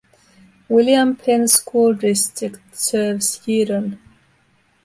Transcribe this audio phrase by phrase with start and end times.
[0.67, 3.99] William Penn School District serves Yeadon.